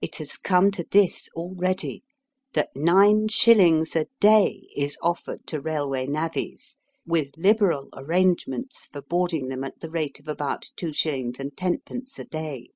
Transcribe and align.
It 0.00 0.16
has 0.16 0.38
come 0.38 0.72
to 0.72 0.84
this 0.90 1.28
already, 1.36 2.02
that 2.54 2.74
9s. 2.74 3.94
a 3.94 4.06
day 4.18 4.66
is 4.74 4.98
offered 5.00 5.46
to 5.46 5.60
railway 5.60 6.04
navvies, 6.08 6.78
with 7.06 7.30
liberal 7.36 7.88
arrangements 7.92 8.88
for 8.92 9.02
boarding 9.02 9.46
them 9.46 9.62
at 9.62 9.78
the 9.78 9.88
rate 9.88 10.18
of 10.18 10.26
about 10.26 10.68
25. 10.76 11.34
lOd. 11.60 12.04
a 12.18 12.24
day. 12.24 12.70